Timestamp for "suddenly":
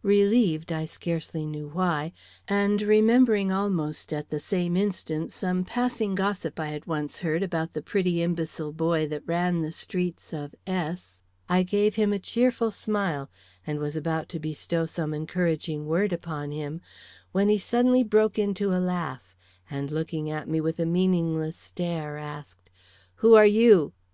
17.58-18.02